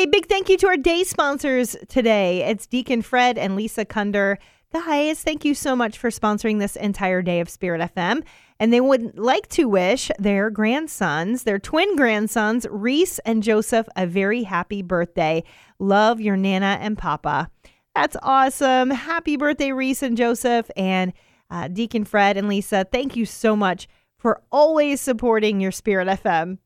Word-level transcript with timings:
Hey, 0.00 0.06
big 0.06 0.28
thank 0.28 0.48
you 0.48 0.56
to 0.56 0.66
our 0.66 0.78
day 0.78 1.04
sponsors 1.04 1.76
today. 1.90 2.42
It's 2.44 2.66
Deacon 2.66 3.02
Fred 3.02 3.36
and 3.36 3.54
Lisa 3.54 3.84
Kunder. 3.84 4.38
The 4.72 4.80
highest, 4.80 5.26
thank 5.26 5.44
you 5.44 5.54
so 5.54 5.76
much 5.76 5.98
for 5.98 6.08
sponsoring 6.08 6.58
this 6.58 6.74
entire 6.74 7.20
day 7.20 7.40
of 7.40 7.50
Spirit 7.50 7.82
FM. 7.94 8.22
And 8.58 8.72
they 8.72 8.80
would 8.80 9.18
like 9.18 9.46
to 9.48 9.68
wish 9.68 10.10
their 10.18 10.48
grandsons, 10.48 11.42
their 11.42 11.58
twin 11.58 11.96
grandsons, 11.96 12.66
Reese 12.70 13.18
and 13.26 13.42
Joseph, 13.42 13.90
a 13.94 14.06
very 14.06 14.44
happy 14.44 14.80
birthday. 14.80 15.44
Love 15.78 16.18
your 16.18 16.38
Nana 16.38 16.78
and 16.80 16.96
Papa. 16.96 17.50
That's 17.94 18.16
awesome. 18.22 18.88
Happy 18.88 19.36
birthday, 19.36 19.70
Reese 19.70 20.02
and 20.02 20.16
Joseph. 20.16 20.70
And 20.78 21.12
uh, 21.50 21.68
Deacon 21.68 22.06
Fred 22.06 22.38
and 22.38 22.48
Lisa, 22.48 22.86
thank 22.90 23.16
you 23.16 23.26
so 23.26 23.54
much 23.54 23.86
for 24.16 24.40
always 24.50 24.98
supporting 24.98 25.60
your 25.60 25.72
Spirit 25.72 26.08
FM. 26.08 26.56